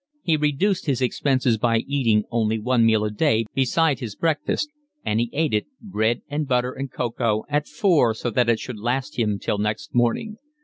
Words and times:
He 0.23 0.35
reduced 0.35 0.87
his 0.87 0.99
expenses 0.99 1.59
by 1.59 1.81
eating 1.85 2.23
only 2.31 2.57
one 2.57 2.83
meal 2.87 3.05
a 3.05 3.11
day 3.11 3.45
beside 3.53 3.99
his 3.99 4.15
breakfast; 4.15 4.69
and 5.05 5.19
he 5.19 5.29
ate 5.31 5.53
it, 5.53 5.67
bread 5.79 6.23
and 6.27 6.47
butter 6.47 6.71
and 6.71 6.91
cocoa, 6.91 7.43
at 7.47 7.67
four 7.67 8.15
so 8.15 8.31
that 8.31 8.49
it 8.49 8.57
should 8.59 8.79
last 8.79 9.19
him 9.19 9.37
till 9.37 9.59
next 9.59 9.93
morning. 9.93 10.39